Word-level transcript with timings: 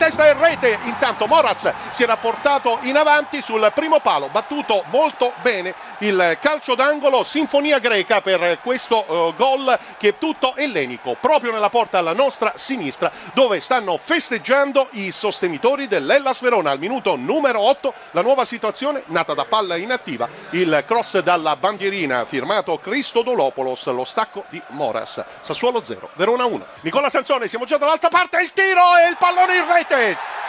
testa 0.00 0.26
e 0.26 0.32
rete. 0.32 0.78
Intanto 0.84 1.26
Moras 1.26 1.70
si 1.90 2.02
era 2.02 2.16
portato 2.16 2.78
in 2.82 2.96
avanti 2.96 3.42
sul 3.42 3.70
primo 3.74 4.00
palo, 4.00 4.28
battuto 4.28 4.82
molto 4.90 5.34
bene 5.42 5.74
il 5.98 6.38
calcio 6.40 6.74
d'angolo, 6.74 7.22
sinfonia 7.22 7.78
greca 7.78 8.22
per 8.22 8.60
questo 8.62 9.04
uh, 9.06 9.34
gol 9.36 9.78
che 9.98 10.08
è 10.08 10.18
tutto 10.18 10.56
ellenico, 10.56 11.16
proprio 11.20 11.52
nella 11.52 11.68
porta 11.68 11.98
alla 11.98 12.14
nostra 12.14 12.52
sinistra 12.54 13.10
dove 13.34 13.60
stanno 13.60 13.98
festeggiando 14.02 14.88
i 14.92 15.10
sostenitori 15.10 15.86
dell'Ellas 15.86 16.40
Verona 16.40 16.70
al 16.70 16.78
minuto 16.78 17.16
numero 17.16 17.60
8, 17.60 17.92
la 18.12 18.22
nuova 18.22 18.46
situazione 18.46 19.02
nata 19.06 19.34
da 19.34 19.44
palla 19.44 19.76
inattiva, 19.76 20.26
il 20.52 20.82
cross 20.86 21.18
dalla 21.18 21.56
bandierina 21.56 22.24
firmato 22.24 22.78
Cristo 22.78 23.20
Dolopoulos, 23.20 23.84
lo 23.88 24.04
stacco 24.04 24.44
di 24.48 24.60
Moras, 24.68 25.22
Sassuolo 25.40 25.82
0, 25.84 26.10
Verona 26.14 26.46
1. 26.46 26.64
Nicola 26.80 27.10
Sansone, 27.10 27.48
siamo 27.48 27.66
già 27.66 27.76
dall'altra 27.76 28.08
parte, 28.08 28.40
il 28.40 28.52
tiro 28.54 28.96
e 28.96 29.10
il 29.10 29.16
pallone 29.18 29.56
in 29.56 29.70
rete, 29.70 29.89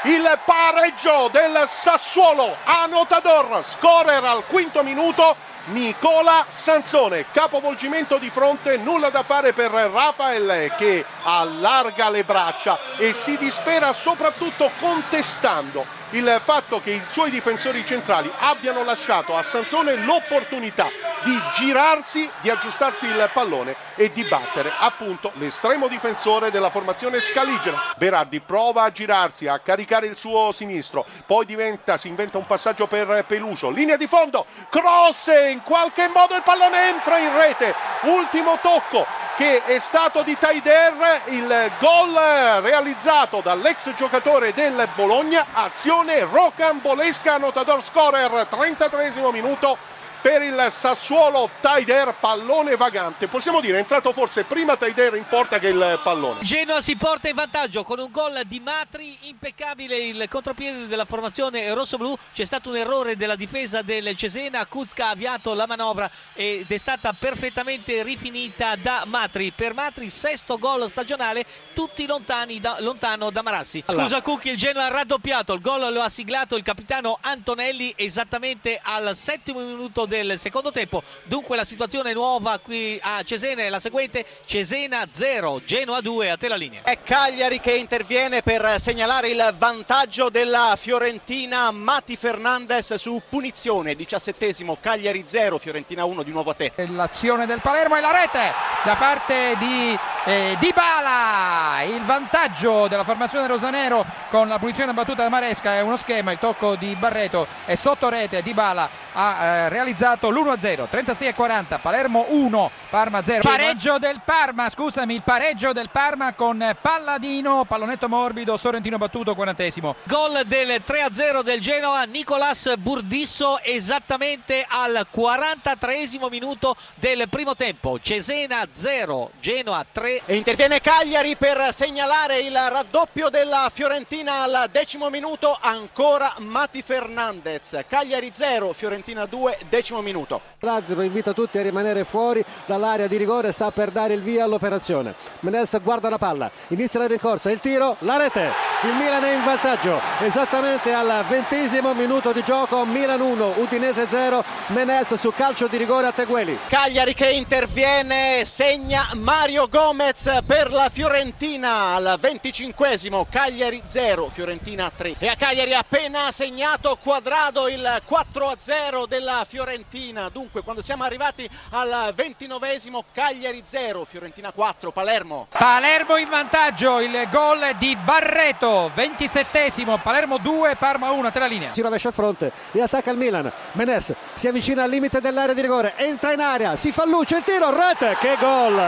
il 0.03 0.39
pareggio 0.45 1.27
del 1.31 1.63
Sassuolo, 1.67 2.55
Anotador, 2.63 3.63
scorer 3.63 4.23
al 4.23 4.45
quinto 4.45 4.83
minuto, 4.83 5.35
Nicola 5.65 6.45
Sansone, 6.47 7.25
capovolgimento 7.31 8.17
di 8.19 8.29
fronte, 8.29 8.77
nulla 8.77 9.09
da 9.09 9.23
fare 9.23 9.53
per 9.53 9.71
Rafael 9.71 10.71
che 10.77 11.03
allarga 11.23 12.09
le 12.09 12.23
braccia 12.23 12.77
e 12.97 13.13
si 13.13 13.35
dispera 13.37 13.93
soprattutto 13.93 14.71
contestando 14.79 16.00
il 16.13 16.41
fatto 16.43 16.79
che 16.79 16.91
i 16.91 17.07
suoi 17.07 17.29
difensori 17.29 17.85
centrali 17.85 18.33
abbiano 18.35 18.83
lasciato 18.83 19.35
a 19.35 19.43
Sansone 19.43 19.95
l'opportunità 19.95 20.91
di 21.17 21.47
girarsi, 21.49 22.33
di 22.37 22.49
aggiustarsi 22.49 23.07
il 23.07 23.29
pallone 23.31 23.77
e 23.95 24.11
di 24.11 24.25
battere 24.25 24.73
appunto 24.75 25.31
l'estremo 25.35 25.87
difensore 25.87 26.49
della 26.51 26.69
formazione 26.69 27.19
scaligera. 27.21 27.81
Berardi 27.95 28.41
prova 28.41 28.83
a 28.83 28.91
girarsi, 28.91 29.47
a 29.47 29.59
caricare 29.59 30.07
il 30.07 30.17
suo 30.17 30.51
sinistro, 30.51 31.05
poi 31.25 31.45
diventa, 31.45 31.97
si 31.97 32.07
inventa 32.07 32.37
un 32.37 32.45
passaggio 32.45 32.87
per 32.87 33.23
Peluso, 33.25 33.69
linea 33.69 33.95
di 33.97 34.07
fondo, 34.07 34.45
cross 34.69 35.27
e 35.29 35.51
in 35.51 35.61
qualche 35.63 36.07
modo 36.09 36.35
il 36.35 36.43
pallone 36.43 36.89
entra 36.89 37.19
in 37.19 37.33
rete, 37.37 37.73
ultimo 38.01 38.59
tocco 38.59 39.29
che 39.41 39.63
è 39.65 39.79
stato 39.79 40.21
di 40.21 40.37
Taider 40.37 40.93
il 41.29 41.71
gol 41.79 42.13
realizzato 42.61 43.41
dall'ex 43.41 43.91
giocatore 43.95 44.53
del 44.53 44.87
Bologna 44.93 45.47
azione 45.53 46.19
rocambolesca 46.25 47.37
notador 47.37 47.81
scorer 47.81 48.45
33 48.47 49.11
minuto 49.31 49.79
per 50.21 50.41
il 50.43 50.67
Sassuolo 50.69 51.49
Taider 51.59 52.15
pallone 52.19 52.75
vagante. 52.75 53.27
Possiamo 53.27 53.59
dire 53.59 53.77
è 53.77 53.79
entrato 53.79 54.13
forse 54.13 54.43
prima 54.43 54.77
Taider 54.77 55.15
in 55.15 55.25
porta 55.27 55.57
che 55.57 55.69
il 55.69 55.99
pallone. 56.03 56.43
Genoa 56.43 56.81
si 56.81 56.95
porta 56.95 57.27
in 57.27 57.35
vantaggio 57.35 57.83
con 57.83 57.99
un 57.99 58.09
gol 58.11 58.41
di 58.45 58.59
Matri 58.59 59.17
impeccabile 59.21 59.97
il 59.97 60.27
contropiede 60.29 60.87
della 60.87 61.05
formazione 61.05 61.73
rosso-blu. 61.73 62.15
C'è 62.33 62.45
stato 62.45 62.69
un 62.69 62.77
errore 62.77 63.15
della 63.15 63.35
difesa 63.35 63.81
del 63.81 64.15
Cesena 64.15 64.65
Kuzka 64.65 65.07
ha 65.07 65.09
avviato 65.09 65.53
la 65.53 65.65
manovra 65.65 66.09
ed 66.33 66.69
è 66.69 66.77
stata 66.77 67.13
perfettamente 67.13 68.03
rifinita 68.03 68.75
da 68.75 69.03
Matri. 69.07 69.51
Per 69.55 69.73
Matri 69.73 70.09
sesto 70.09 70.57
gol 70.57 70.87
stagionale 70.89 71.45
tutti 71.73 72.05
lontani 72.05 72.59
da, 72.59 72.77
lontano 72.79 73.31
da 73.31 73.41
Marassi. 73.41 73.83
Scusa 73.87 74.21
Cucchi 74.21 74.49
il 74.49 74.57
Genoa 74.57 74.85
ha 74.85 74.89
raddoppiato 74.89 75.53
il 75.53 75.61
gol 75.61 75.91
lo 75.91 76.01
ha 76.01 76.09
siglato 76.09 76.55
il 76.55 76.63
capitano 76.63 77.17
Antonelli 77.21 77.93
esattamente 77.95 78.79
al 78.81 79.15
settimo 79.15 79.59
minuto 79.59 80.05
del 80.11 80.37
secondo 80.37 80.71
tempo. 80.71 81.01
Dunque 81.23 81.55
la 81.55 81.63
situazione 81.63 82.11
nuova 82.11 82.59
qui 82.59 82.99
a 83.01 83.23
Cesena 83.23 83.63
è 83.63 83.69
la 83.69 83.79
seguente: 83.79 84.25
Cesena 84.45 85.07
0, 85.09 85.63
Genoa 85.63 86.01
2, 86.01 86.29
a 86.29 86.37
te 86.37 86.49
la 86.49 86.55
linea. 86.55 86.81
È 86.83 87.01
Cagliari 87.01 87.61
che 87.61 87.71
interviene 87.71 88.41
per 88.41 88.75
segnalare 88.77 89.29
il 89.29 89.53
vantaggio 89.57 90.29
della 90.29 90.75
Fiorentina. 90.77 91.71
Mati 91.71 92.17
Fernandez 92.17 92.93
su 92.95 93.21
punizione, 93.27 93.95
diciassettesimo, 93.95 94.77
Cagliari 94.81 95.23
0, 95.25 95.57
Fiorentina 95.57 96.03
1, 96.03 96.23
di 96.23 96.31
nuovo 96.31 96.51
a 96.51 96.55
te. 96.55 96.73
L'azione 96.75 97.45
del 97.45 97.61
Palermo 97.61 97.95
e 97.95 98.01
la 98.01 98.11
rete 98.11 98.51
da 98.83 98.95
parte 98.95 99.55
di 99.59 99.97
eh, 100.25 100.55
Dybala. 100.59 101.81
Il 101.83 102.03
vantaggio 102.03 102.87
della 102.87 103.03
formazione 103.03 103.47
rosanero 103.47 104.05
con 104.29 104.47
la 104.47 104.59
punizione 104.59 104.93
battuta 104.93 105.23
da 105.23 105.29
Maresca 105.29 105.75
è 105.75 105.81
uno 105.81 105.97
schema, 105.97 106.31
il 106.31 106.39
tocco 106.39 106.75
di 106.75 106.95
Barreto 106.95 107.47
è 107.65 107.75
sotto 107.75 108.09
rete, 108.09 108.41
Dybala 108.41 108.89
ha 109.13 109.43
eh, 109.43 109.69
realizzato 109.69 110.29
l'1-0, 110.29 110.87
36 110.87 111.33
40, 111.33 111.77
Palermo 111.79 112.25
1, 112.29 112.71
Parma 112.91 113.23
0. 113.23 113.39
Pareggio 113.41 113.99
del 113.99 114.19
Parma, 114.25 114.67
scusami, 114.67 115.13
il 115.13 115.23
pareggio 115.23 115.71
del 115.71 115.89
Parma 115.89 116.33
con 116.33 116.75
Palladino, 116.81 117.63
pallonetto 117.63 118.09
morbido, 118.09 118.57
Sorrentino 118.57 118.97
battuto, 118.97 119.33
40 119.33 119.63
Gol 120.03 120.41
del 120.45 120.81
3-0 120.85 121.41
del 121.41 121.61
Genoa, 121.61 122.03
Nicolas 122.03 122.75
Burdisso 122.75 123.59
esattamente 123.61 124.65
al 124.67 125.07
43 125.09 126.09
minuto 126.29 126.75
del 126.95 127.29
primo 127.29 127.55
tempo. 127.55 127.97
Cesena 127.97 128.67
0, 128.73 129.31
Genoa 129.39 129.85
3. 129.89 130.23
E 130.25 130.35
interviene 130.35 130.81
Cagliari 130.81 131.37
per 131.37 131.69
segnalare 131.73 132.39
il 132.39 132.57
raddoppio 132.57 133.29
della 133.29 133.69
Fiorentina 133.71 134.43
al 134.43 134.67
decimo 134.69 135.09
minuto, 135.09 135.57
ancora 135.61 136.29
Mati 136.39 136.81
Fernandez. 136.81 137.85
Cagliari 137.87 138.31
0, 138.33 138.73
Fiorentina 138.73 139.25
2, 139.25 139.59
decimo 139.69 140.01
minuto. 140.01 140.41
L'arbitro 140.59 141.03
invita 141.03 141.31
tutti 141.31 141.57
a 141.57 141.61
rimanere 141.61 142.03
fuori 142.03 142.43
dall'area 142.81 143.05
di 143.05 143.17
rigore, 143.17 143.51
sta 143.51 143.69
per 143.69 143.91
dare 143.91 144.15
il 144.15 144.21
via 144.21 144.43
all'operazione. 144.43 145.13
Menez 145.41 145.79
guarda 145.81 146.09
la 146.09 146.17
palla, 146.17 146.49
inizia 146.69 146.99
la 146.99 147.05
rincorsa, 147.05 147.51
il 147.51 147.59
tiro, 147.59 147.95
la 147.99 148.17
rete. 148.17 148.49
Il 148.83 148.95
Milan 148.95 149.23
è 149.23 149.35
in 149.35 149.43
vantaggio 149.43 150.01
esattamente 150.21 150.91
al 150.91 151.23
ventesimo 151.29 151.93
minuto 151.93 152.31
di 152.31 152.43
gioco. 152.43 152.83
Milan 152.83 153.21
1, 153.21 153.53
Udinese 153.57 154.07
0. 154.09 154.43
Menez 154.67 155.13
su 155.13 155.31
calcio 155.35 155.67
di 155.67 155.77
rigore 155.77 156.07
a 156.07 156.11
Tegueli. 156.11 156.57
Cagliari 156.67 157.13
che 157.13 157.29
interviene, 157.29 158.43
segna 158.43 159.07
Mario 159.13 159.67
Gomez 159.67 160.39
per 160.47 160.71
la 160.71 160.89
Fiorentina 160.89 161.93
al 161.93 162.17
venticinquesimo. 162.19 163.27
Cagliari 163.29 163.83
0, 163.85 164.27
Fiorentina 164.29 164.91
3. 164.93 165.15
E 165.19 165.27
a 165.27 165.35
Cagliari 165.35 165.75
appena 165.75 166.31
segnato 166.31 166.97
Quadrado 167.01 167.67
il 167.67 168.01
4 168.03 168.55
0 168.57 169.05
della 169.05 169.45
Fiorentina. 169.47 170.29
Dunque, 170.29 170.63
quando 170.63 170.81
siamo 170.81 171.03
arrivati 171.03 171.47
al 171.69 172.11
ventinovesimo, 172.15 172.69
Cagliari 173.13 173.63
0, 173.65 174.05
Fiorentina 174.05 174.53
4, 174.53 174.91
Palermo. 174.91 175.47
Palermo 175.49 176.15
in 176.15 176.29
vantaggio, 176.29 177.01
il 177.01 177.27
gol 177.29 177.59
di 177.77 177.97
Barreto, 178.01 178.89
27esimo, 178.95 179.99
Palermo 180.01 180.37
2, 180.37 180.77
Parma 180.77 181.11
1, 181.11 181.31
te 181.31 181.39
la 181.39 181.47
linea. 181.47 181.73
Si 181.73 181.81
rovescia 181.81 182.09
a 182.09 182.11
fronte 182.13 182.53
e 182.71 182.81
attacca 182.81 183.11
il 183.11 183.17
Milan. 183.17 183.51
Menes 183.73 184.13
si 184.35 184.47
avvicina 184.47 184.83
al 184.83 184.89
limite 184.89 185.19
dell'area 185.19 185.53
di 185.53 185.59
rigore, 185.59 185.95
entra 185.97 186.31
in 186.31 186.39
area, 186.39 186.77
si 186.77 186.93
fa 186.93 187.05
luce, 187.05 187.37
il 187.37 187.43
tiro, 187.43 187.75
rete, 187.75 188.15
che 188.21 188.37
gol! 188.39 188.81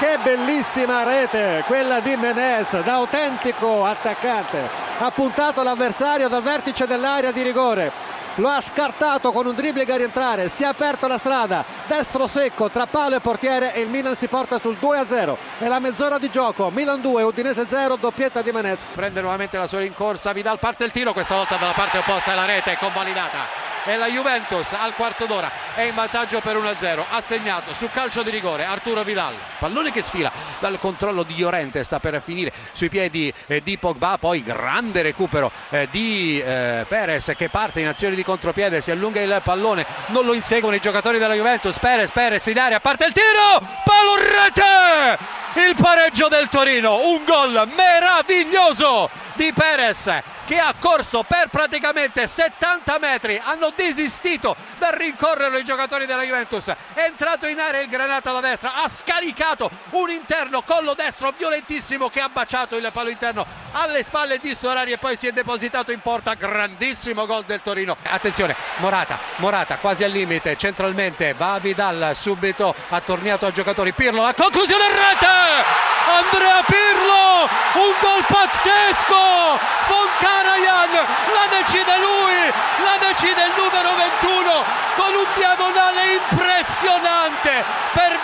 Che 0.00 0.18
bellissima 0.24 1.04
rete 1.04 1.62
quella 1.66 2.00
di 2.00 2.16
Menes, 2.16 2.82
da 2.82 2.94
autentico 2.94 3.84
attaccante. 3.84 4.88
Ha 4.98 5.10
puntato 5.12 5.62
l'avversario 5.62 6.28
dal 6.28 6.42
vertice 6.42 6.86
dell'area 6.86 7.30
di 7.30 7.42
rigore 7.42 8.09
lo 8.36 8.48
ha 8.48 8.60
scartato 8.60 9.32
con 9.32 9.46
un 9.46 9.54
dribbling 9.54 9.88
a 9.90 9.96
rientrare. 9.96 10.48
Si 10.48 10.62
è 10.62 10.66
aperta 10.66 11.06
la 11.06 11.18
strada. 11.18 11.64
Destro 11.86 12.26
secco 12.26 12.68
tra 12.68 12.86
palo 12.86 13.16
e 13.16 13.20
portiere 13.20 13.74
e 13.74 13.80
il 13.80 13.88
Milan 13.88 14.16
si 14.16 14.28
porta 14.28 14.58
sul 14.58 14.76
2-0 14.80 15.36
è 15.58 15.66
la 15.66 15.78
mezz'ora 15.78 16.18
di 16.18 16.30
gioco. 16.30 16.70
Milan 16.70 17.00
2 17.00 17.22
Udinese 17.22 17.66
0 17.66 17.96
doppietta 17.96 18.42
di 18.42 18.52
Menez. 18.52 18.84
Prende 18.94 19.20
nuovamente 19.20 19.58
la 19.58 19.66
sua 19.66 19.80
rincorsa. 19.80 20.32
Vidal 20.32 20.58
parte 20.58 20.84
il 20.84 20.90
tiro 20.90 21.12
questa 21.12 21.34
volta 21.34 21.56
dalla 21.56 21.72
parte 21.72 21.98
opposta 21.98 22.32
e 22.32 22.34
la 22.34 22.44
rete 22.44 22.72
è 22.72 22.76
convalidata 22.76 23.69
e 23.84 23.96
la 23.96 24.08
Juventus 24.08 24.72
al 24.72 24.94
quarto 24.94 25.26
d'ora. 25.26 25.50
È 25.74 25.82
in 25.82 25.94
vantaggio 25.94 26.40
per 26.40 26.56
1-0 26.56 27.04
ha 27.10 27.20
segnato 27.20 27.74
su 27.74 27.88
calcio 27.92 28.22
di 28.22 28.30
rigore 28.30 28.64
Arturo 28.64 29.02
Vidal. 29.02 29.34
Pallone 29.58 29.90
che 29.90 30.02
sfila 30.02 30.30
dal 30.58 30.78
controllo 30.78 31.22
di 31.22 31.36
Llorente 31.36 31.82
sta 31.84 31.98
per 31.98 32.20
finire 32.22 32.52
sui 32.72 32.88
piedi 32.88 33.32
eh, 33.46 33.62
di 33.62 33.78
Pogba. 33.78 34.18
Poi 34.18 34.42
grande 34.42 35.02
recupero 35.02 35.50
eh, 35.70 35.88
di 35.90 36.40
eh, 36.40 36.84
Perez 36.86 37.32
che 37.36 37.48
parte 37.48 37.80
in 37.80 37.88
azione 37.88 38.14
di 38.14 38.24
contropiede. 38.24 38.80
Si 38.80 38.90
allunga 38.90 39.20
il 39.20 39.40
pallone. 39.42 39.86
Non 40.06 40.24
lo 40.24 40.34
inseguono 40.34 40.76
i 40.76 40.80
giocatori 40.80 41.18
della 41.18 41.34
Juventus. 41.34 41.78
Perez 41.78 42.10
Perez 42.10 42.46
in 42.46 42.58
aria 42.58 42.80
parte 42.80 43.06
il 43.06 43.12
tiro! 43.12 43.58
Palo 43.84 44.16
rete 44.16 45.68
il 45.68 45.74
pareggio 45.76 46.28
del 46.28 46.48
Torino. 46.48 47.06
Un 47.06 47.24
gol 47.24 47.68
meraviglioso 47.74 49.08
di 49.34 49.52
Perez 49.52 50.12
che 50.50 50.58
ha 50.58 50.74
corso 50.76 51.22
per 51.22 51.46
praticamente 51.48 52.26
70 52.26 52.98
metri 52.98 53.40
hanno 53.40 53.72
desistito 53.72 54.56
dal 54.78 54.90
rincorrere 54.90 55.60
i 55.60 55.64
giocatori 55.64 56.06
della 56.06 56.24
Juventus. 56.24 56.66
È 56.66 57.02
entrato 57.04 57.46
in 57.46 57.60
area 57.60 57.80
il 57.80 57.88
Granata 57.88 58.32
da 58.32 58.40
destra 58.40 58.82
ha 58.82 58.88
scaricato 58.88 59.70
un 59.90 60.10
interno 60.10 60.62
collo 60.62 60.94
destro 60.94 61.32
violentissimo 61.36 62.08
che 62.08 62.18
ha 62.18 62.28
baciato 62.28 62.74
il 62.74 62.90
palo 62.92 63.10
interno 63.10 63.46
alle 63.70 64.02
spalle 64.02 64.38
di 64.38 64.52
Storari 64.52 64.90
e 64.90 64.98
poi 64.98 65.14
si 65.14 65.28
è 65.28 65.32
depositato 65.32 65.92
in 65.92 66.00
porta. 66.00 66.34
Grandissimo 66.34 67.26
gol 67.26 67.44
del 67.44 67.60
Torino. 67.62 67.96
Attenzione 68.02 68.56
Morata 68.78 69.20
Morata 69.36 69.76
quasi 69.76 70.02
al 70.02 70.10
limite 70.10 70.56
centralmente 70.56 71.32
va 71.32 71.60
Vidal 71.60 72.10
subito 72.16 72.74
attorniato 72.88 73.46
a 73.46 73.52
giocatori. 73.52 73.92
Pirlo 73.92 74.22
la 74.22 74.34
conclusione 74.34 74.88
rete 74.88 75.99
Andrea 76.06 76.62
Pirlo, 76.64 77.48
un 77.74 77.92
gol 78.00 78.24
pazzesco, 78.26 79.58
von 79.88 80.08
Karajan, 80.18 80.92
la 80.92 81.46
decide 81.50 81.96
lui, 81.98 82.52
la 82.84 82.96
decide 83.06 83.42
il 83.44 83.52
numero 83.56 83.94
21 83.96 84.64
con 84.96 85.14
un 85.14 85.26
diagonale 85.34 86.02
impressionante 86.12 87.64
per 87.92 88.18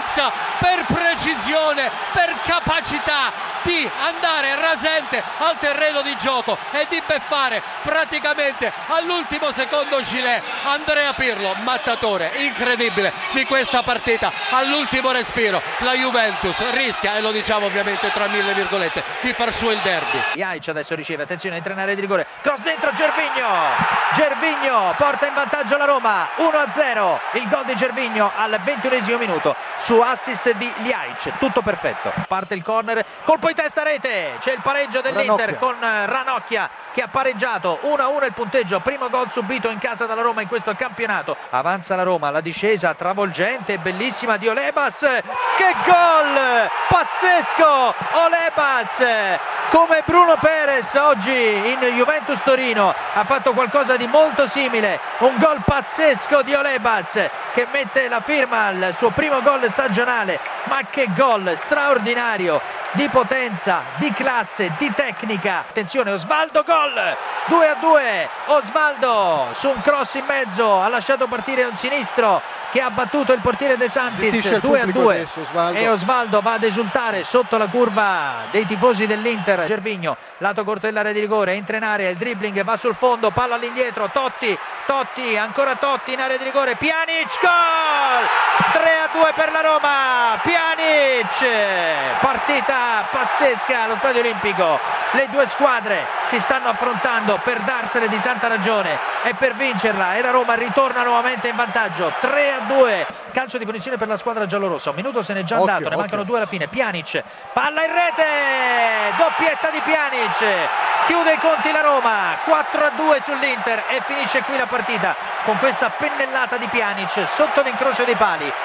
violenza, 0.00 0.32
per 0.58 0.84
precisione, 0.86 1.90
per 2.12 2.34
capacità 2.44 3.32
di 3.62 3.88
andare 4.02 4.54
rasente 4.54 5.22
al 5.38 5.58
terreno 5.58 6.00
di 6.00 6.16
gioco 6.18 6.56
e 6.72 6.86
di 6.88 7.02
beffare 7.06 7.62
praticamente 7.82 8.72
all'ultimo 8.88 9.52
secondo 9.52 10.02
Gilet 10.02 10.42
Andrea 10.64 11.12
Pirlo, 11.12 11.54
mattatore 11.62 12.30
incredibile 12.38 13.12
di 13.32 13.44
questa 13.44 13.82
partita 13.82 14.32
all'ultimo 14.50 15.12
respiro. 15.12 15.60
La 15.78 15.92
Juventus 15.92 16.56
rischia 16.72 17.16
e 17.16 17.20
lo 17.20 17.32
diciamo 17.32 17.66
ovviamente 17.66 18.10
tra 18.12 18.26
mille 18.28 18.52
virgolette 18.54 19.02
di 19.20 19.32
far 19.32 19.52
su 19.52 19.68
il 19.68 19.78
derby. 19.82 20.18
Jaic 20.34 20.68
adesso 20.68 20.94
riceve, 20.94 21.24
attenzione 21.24 21.56
entra 21.56 21.72
in 21.72 21.80
area 21.80 21.94
di 21.94 22.00
rigore. 22.00 22.26
Cross 22.42 22.60
dentro 22.60 22.92
Gervigno. 22.94 23.98
Gervigno 24.14 24.94
porta 24.96 25.26
in 25.26 25.34
vantaggio 25.34 25.76
la 25.76 25.84
Roma 25.84 26.28
1-0 26.36 27.18
il 27.34 27.48
gol 27.48 27.64
di 27.64 27.76
Gervigno 27.76 28.32
al 28.34 28.58
21 28.62 29.18
minuto 29.18 29.54
su 29.90 29.98
assist 29.98 30.52
di 30.52 30.72
Jaic 30.84 31.38
tutto 31.38 31.62
perfetto. 31.62 32.12
Parte 32.28 32.54
il 32.54 32.62
corner. 32.62 33.04
Colpo 33.24 33.48
in 33.48 33.56
testa 33.56 33.82
rete. 33.82 34.36
C'è 34.38 34.52
il 34.52 34.60
pareggio 34.62 35.00
dell'Inter 35.00 35.58
con 35.58 35.74
Ranocchia 35.80 36.70
che 36.92 37.02
ha 37.02 37.08
pareggiato 37.08 37.80
1-1 37.82 38.24
il 38.24 38.32
punteggio. 38.32 38.80
Primo 38.80 39.08
gol 39.08 39.30
subito 39.30 39.70
in 39.70 39.78
casa 39.78 40.06
dalla 40.06 40.22
Roma 40.22 40.42
in 40.42 40.48
questo 40.48 40.74
campionato. 40.74 41.36
Avanza 41.50 41.96
la 41.96 42.02
Roma 42.02 42.30
la 42.30 42.40
discesa 42.40 42.94
travolgente 42.94 43.78
bellissima 43.78 44.36
di 44.36 44.48
Olebas. 44.48 45.00
Che 45.00 45.74
gol! 45.84 46.68
Pazzesco! 46.88 47.94
Olebas 48.12 49.38
come 49.70 50.02
Bruno 50.04 50.36
Perez 50.40 50.92
oggi 50.94 51.30
in 51.30 51.78
Juventus 51.94 52.42
Torino 52.42 52.92
ha 53.14 53.24
fatto 53.24 53.52
qualcosa 53.52 53.96
di 53.96 54.08
molto 54.08 54.48
simile. 54.48 54.98
Un 55.18 55.36
gol 55.38 55.62
pazzesco 55.64 56.42
di 56.42 56.54
Olebas 56.54 57.12
che 57.54 57.68
mette 57.72 58.08
la 58.08 58.20
firma 58.20 58.66
al 58.66 58.94
suo 58.96 59.10
primo 59.10 59.40
gol 59.42 59.70
stagionale. 59.70 60.40
Ma 60.64 60.80
che 60.90 61.06
gol 61.16 61.54
straordinario 61.56 62.60
di 62.92 63.08
potenza, 63.08 63.82
di 63.96 64.12
classe, 64.12 64.72
di 64.78 64.92
tecnica. 64.94 65.64
Attenzione 65.68 66.10
Osvaldo 66.10 66.62
gol! 66.64 67.16
2 67.46 67.68
a 67.68 67.74
2 67.80 68.28
Osvaldo 68.46 69.48
su 69.52 69.68
un 69.68 69.80
cross 69.80 70.14
in 70.14 70.24
mezzo 70.26 70.80
ha 70.80 70.88
lasciato 70.88 71.26
partire 71.26 71.64
un 71.64 71.74
sinistro 71.74 72.42
che 72.70 72.80
ha 72.80 72.90
battuto 72.90 73.32
il 73.32 73.40
portiere 73.40 73.76
De 73.76 73.88
Santis. 73.88 74.58
2 74.58 74.80
a 74.80 74.86
2 74.86 75.14
adesso, 75.14 75.40
Osvaldo. 75.40 75.78
e 75.78 75.88
Osvaldo 75.88 76.40
va 76.40 76.52
ad 76.52 76.64
esultare 76.64 77.24
sotto 77.24 77.56
la 77.56 77.66
curva 77.68 78.46
dei 78.50 78.66
tifosi 78.66 79.06
dell'Inter. 79.06 79.64
Gervigno 79.64 80.16
lato 80.38 80.64
corto 80.64 80.86
dell'area 80.86 81.12
di 81.12 81.20
rigore 81.20 81.54
entra 81.54 81.76
in 81.76 81.82
area 81.82 82.08
il 82.08 82.16
dribbling 82.16 82.62
va 82.62 82.76
sul 82.76 82.94
fondo 82.94 83.30
palla 83.30 83.56
all'indietro 83.56 84.08
Totti 84.10 84.56
Totti 84.86 85.36
ancora 85.36 85.74
Totti 85.74 86.12
in 86.12 86.20
area 86.20 86.36
di 86.36 86.44
rigore 86.44 86.76
Pjanic 86.76 87.40
gol! 87.40 88.26
3 88.72 88.90
a 88.98 89.08
2 89.12 89.32
per 89.34 89.52
la 89.52 89.60
Roma 89.60 90.38
Pjanic 90.42 91.99
partita 92.40 93.06
pazzesca 93.10 93.82
allo 93.82 93.96
stadio 93.96 94.20
olimpico. 94.20 94.78
Le 95.12 95.28
due 95.30 95.46
squadre 95.46 96.06
si 96.26 96.40
stanno 96.40 96.68
affrontando 96.68 97.38
per 97.42 97.60
darsene 97.60 98.08
di 98.08 98.18
santa 98.18 98.48
ragione 98.48 98.98
e 99.22 99.34
per 99.34 99.54
vincerla. 99.54 100.14
E 100.14 100.22
la 100.22 100.30
Roma 100.30 100.54
ritorna 100.54 101.02
nuovamente 101.02 101.48
in 101.48 101.56
vantaggio. 101.56 102.12
3 102.20 102.52
a 102.52 102.60
2 102.60 103.06
calcio 103.32 103.58
di 103.58 103.64
punizione 103.64 103.96
per 103.96 104.08
la 104.08 104.16
squadra 104.16 104.46
giallorossa. 104.46 104.90
Un 104.90 104.96
minuto 104.96 105.22
se 105.22 105.34
n'è 105.34 105.42
già 105.42 105.56
Occhio, 105.56 105.66
andato 105.68 105.80
ne 105.80 105.86
occhio. 105.88 105.98
mancano 105.98 106.22
due 106.24 106.36
alla 106.38 106.46
fine. 106.46 106.68
Pjanic 106.68 107.22
palla 107.52 107.84
in 107.84 107.92
rete. 107.92 109.16
Doppietta 109.16 109.70
di 109.70 109.80
Pjanic. 109.80 110.68
Chiude 111.06 111.32
i 111.32 111.38
conti 111.38 111.72
la 111.72 111.80
Roma. 111.80 112.38
4 112.44 112.84
a 112.84 112.90
2 112.90 113.20
sull'Inter 113.24 113.84
e 113.88 114.02
finisce 114.06 114.42
qui 114.42 114.56
la 114.56 114.66
partita 114.66 115.14
con 115.44 115.58
questa 115.58 115.90
pennellata 115.90 116.56
di 116.56 116.66
Pjanic 116.68 117.26
sotto 117.28 117.62
l'incrocio 117.62 118.04
dei 118.04 118.14
pali 118.14 118.52